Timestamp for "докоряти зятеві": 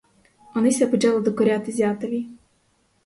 1.21-2.25